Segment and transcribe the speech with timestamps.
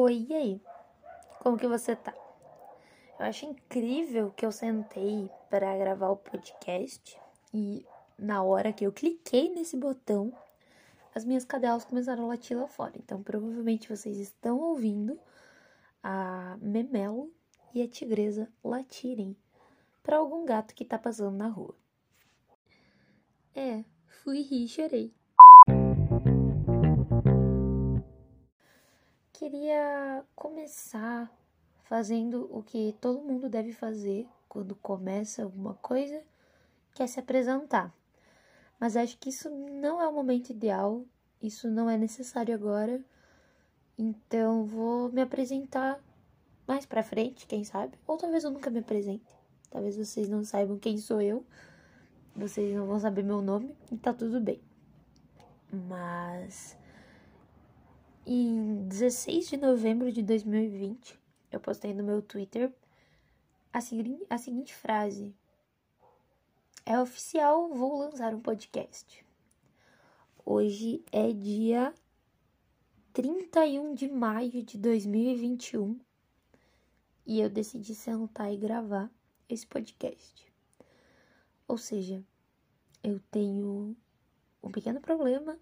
[0.00, 0.62] Oi, e aí?
[1.40, 2.14] Como que você tá?
[3.18, 7.18] Eu acho incrível que eu sentei para gravar o podcast
[7.52, 7.84] e
[8.16, 10.32] na hora que eu cliquei nesse botão,
[11.12, 12.92] as minhas cadelas começaram a latir lá fora.
[12.96, 15.18] Então, provavelmente vocês estão ouvindo
[16.00, 17.32] a Memelo
[17.74, 19.36] e a Tigresa latirem
[20.00, 21.74] para algum gato que tá passando na rua.
[23.52, 25.12] É, fui rir e chorei.
[30.48, 31.30] Começar
[31.84, 36.22] fazendo o que todo mundo deve fazer quando começa alguma coisa,
[36.94, 37.94] que é se apresentar.
[38.80, 41.04] Mas acho que isso não é o momento ideal,
[41.42, 43.04] isso não é necessário agora.
[43.98, 46.02] Então vou me apresentar
[46.66, 47.98] mais pra frente, quem sabe?
[48.06, 49.30] Ou talvez eu nunca me apresente.
[49.70, 51.44] Talvez vocês não saibam quem sou eu.
[52.34, 54.62] Vocês não vão saber meu nome e tá tudo bem.
[55.70, 56.74] Mas
[58.30, 61.18] em 16 de novembro de 2020,
[61.50, 62.70] eu postei no meu Twitter
[63.72, 65.34] a, segui a seguinte frase:
[66.84, 69.24] É oficial, vou lançar um podcast.
[70.44, 71.94] Hoje é dia
[73.14, 75.98] 31 de maio de 2021
[77.24, 79.10] e eu decidi sentar e gravar
[79.48, 80.52] esse podcast.
[81.66, 82.22] Ou seja,
[83.02, 83.96] eu tenho
[84.62, 85.58] um pequeno problema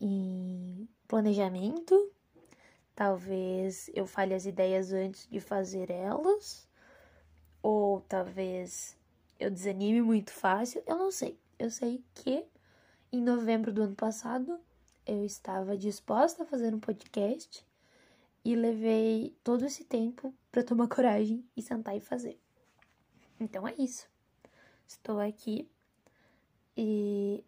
[0.00, 2.10] em planejamento.
[2.94, 6.68] Talvez eu fale as ideias antes de fazer elas.
[7.62, 8.96] Ou talvez
[9.38, 10.82] eu desanime muito fácil.
[10.86, 11.38] Eu não sei.
[11.58, 12.44] Eu sei que
[13.12, 14.58] em novembro do ano passado
[15.06, 17.64] eu estava disposta a fazer um podcast
[18.44, 22.38] e levei todo esse tempo para tomar coragem e sentar e fazer.
[23.40, 24.08] Então é isso.
[24.86, 25.68] Estou aqui
[26.76, 27.44] e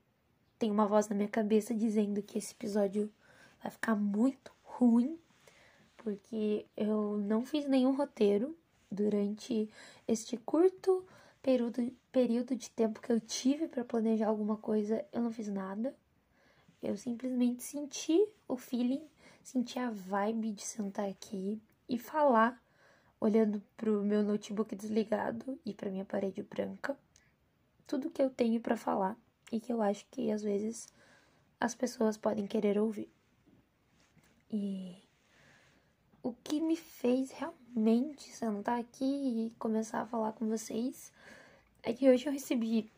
[0.58, 3.12] tem uma voz na minha cabeça dizendo que esse episódio
[3.66, 5.18] vai ficar muito ruim,
[5.96, 8.56] porque eu não fiz nenhum roteiro
[8.90, 9.68] durante
[10.06, 11.04] este curto
[11.42, 15.96] período, período de tempo que eu tive para planejar alguma coisa, eu não fiz nada.
[16.80, 19.02] Eu simplesmente senti o feeling,
[19.42, 22.62] senti a vibe de sentar aqui e falar,
[23.20, 26.96] olhando pro meu notebook desligado e para minha parede branca,
[27.84, 29.16] tudo que eu tenho para falar
[29.50, 30.86] e que eu acho que às vezes
[31.58, 33.15] as pessoas podem querer ouvir.
[34.50, 34.96] E
[36.22, 41.12] o que me fez realmente sentar aqui e começar a falar com vocês
[41.82, 42.90] é que hoje eu recebi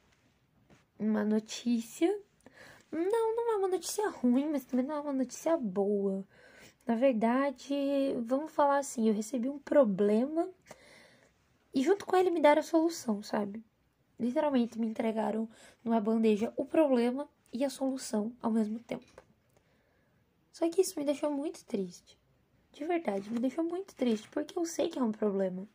[0.98, 2.08] uma notícia.
[2.90, 6.24] Não, não é uma notícia ruim, mas também não é uma notícia boa.
[6.86, 7.74] Na verdade,
[8.24, 10.48] vamos falar assim, eu recebi um problema
[11.74, 13.62] e junto com ele me deram a solução, sabe?
[14.18, 15.48] literalmente me entregaram
[15.84, 19.22] numa bandeja o problema e a solução ao mesmo tempo.
[20.58, 22.18] Só que isso me deixou muito triste.
[22.72, 25.68] De verdade, me deixou muito triste, porque eu sei que é um problema.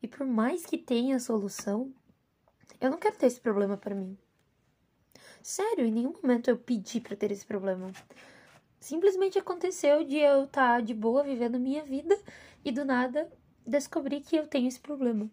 [0.00, 1.92] E por mais que tenha solução,
[2.80, 4.16] eu não quero ter esse problema para mim.
[5.42, 7.90] Sério, em nenhum momento eu pedi para ter esse problema.
[8.78, 12.16] Simplesmente aconteceu de eu estar tá de boa vivendo minha vida
[12.64, 13.28] e do nada
[13.66, 15.28] descobri que eu tenho esse problema.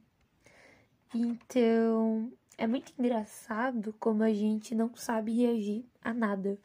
[1.13, 6.57] Então, é muito engraçado como a gente não sabe reagir a nada.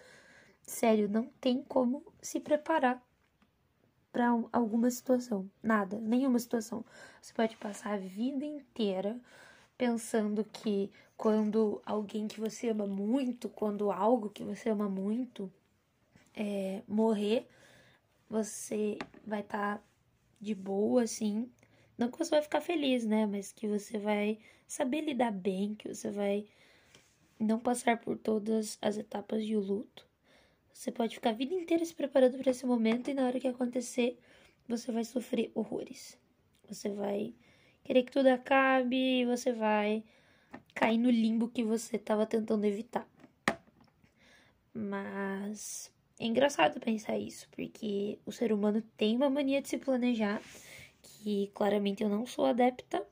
[0.67, 3.01] Sério, não tem como se preparar
[4.13, 5.49] para alguma situação.
[5.63, 6.85] Nada, nenhuma situação.
[7.23, 9.21] Você pode passar a vida inteira
[9.79, 15.53] pensando que quando alguém que você ama muito, quando algo que você ama muito
[16.35, 17.49] é, morrer,
[18.29, 19.85] você vai estar tá
[20.41, 21.51] de boa, assim,
[21.97, 23.27] não que você vai ficar feliz, né?
[23.27, 26.47] Mas que você vai saber lidar bem, que você vai
[27.39, 30.07] não passar por todas as etapas de luto.
[30.77, 33.49] Você pode ficar a vida inteira se preparando para esse momento e na hora que
[33.49, 34.19] acontecer,
[34.69, 36.19] você vai sofrer horrores.
[36.69, 37.35] Você vai
[37.83, 40.05] querer que tudo acabe, você vai
[40.75, 43.09] cair no limbo que você estava tentando evitar.
[44.75, 50.43] Mas é engraçado pensar isso, porque o ser humano tem uma mania de se planejar
[51.03, 53.03] que claramente eu não sou adepta,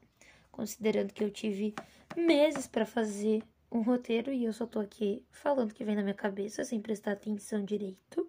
[0.52, 1.74] considerando que eu tive
[2.14, 3.42] meses para fazer
[3.74, 6.80] um roteiro e eu só tô aqui falando o que vem na minha cabeça sem
[6.80, 8.28] prestar atenção direito.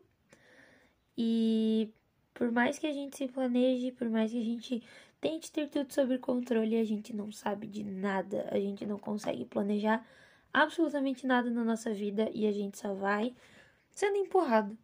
[1.17, 1.93] E
[2.33, 4.83] por mais que a gente se planeje, por mais que a gente
[5.21, 9.45] tente ter tudo sob controle, a gente não sabe de nada, a gente não consegue
[9.45, 10.05] planejar
[10.51, 13.35] absolutamente nada na nossa vida e a gente só vai
[13.91, 14.77] sendo empurrado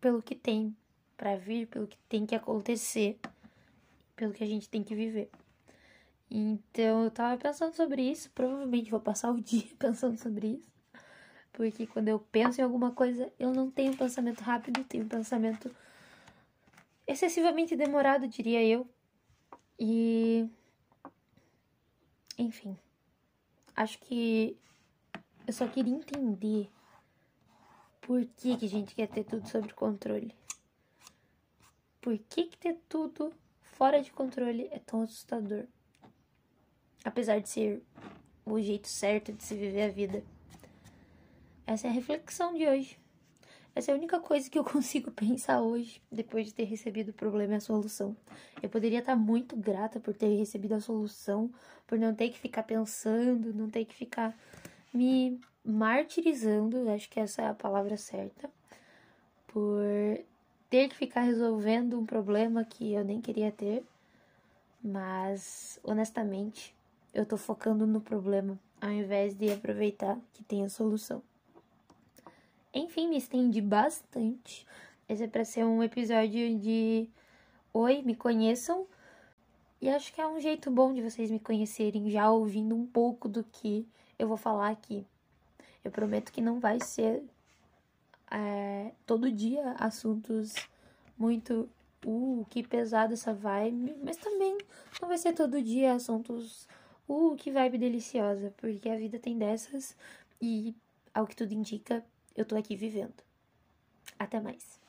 [0.00, 0.76] pelo que tem
[1.16, 3.18] para vir, pelo que tem que acontecer
[4.16, 5.30] pelo que a gente tem que viver.
[6.30, 10.72] Então eu tava pensando sobre isso, provavelmente vou passar o dia pensando sobre isso.
[11.52, 15.70] Porque quando eu penso em alguma coisa, eu não tenho pensamento rápido, tenho pensamento
[17.06, 18.88] excessivamente demorado, diria eu.
[19.78, 20.48] E.
[22.36, 22.76] Enfim.
[23.76, 24.56] Acho que
[25.46, 26.68] eu só queria entender
[28.00, 30.34] por que, que a gente quer ter tudo sob controle.
[32.00, 33.32] Por que, que ter tudo
[33.62, 35.66] fora de controle é tão assustador?
[37.04, 37.82] Apesar de ser
[38.44, 40.22] o jeito certo de se viver a vida.
[41.66, 42.98] Essa é a reflexão de hoje.
[43.74, 47.14] Essa é a única coisa que eu consigo pensar hoje, depois de ter recebido o
[47.14, 48.16] problema e a solução.
[48.62, 51.50] Eu poderia estar muito grata por ter recebido a solução,
[51.86, 54.36] por não ter que ficar pensando, não ter que ficar
[54.92, 58.48] me martirizando, acho que essa é a palavra certa,
[59.48, 59.82] por
[60.68, 63.82] ter que ficar resolvendo um problema que eu nem queria ter.
[64.82, 66.73] Mas, honestamente,
[67.14, 71.22] eu tô focando no problema ao invés de aproveitar que tem a solução.
[72.74, 74.66] Enfim, me estendi bastante.
[75.08, 77.08] Esse é para ser um episódio de
[77.72, 78.86] Oi, me conheçam.
[79.80, 83.28] E acho que é um jeito bom de vocês me conhecerem já ouvindo um pouco
[83.28, 83.86] do que
[84.18, 85.06] eu vou falar aqui.
[85.84, 87.22] Eu prometo que não vai ser
[88.30, 90.54] é, todo dia assuntos
[91.16, 91.68] muito.
[92.06, 93.96] Uh, que pesado essa vibe.
[94.02, 94.58] Mas também
[95.00, 96.68] não vai ser todo dia assuntos.
[97.08, 98.52] Uh, que vibe deliciosa.
[98.56, 99.96] Porque a vida tem dessas.
[100.40, 100.74] E,
[101.12, 102.04] ao que tudo indica,
[102.36, 103.22] eu tô aqui vivendo.
[104.18, 104.83] Até mais.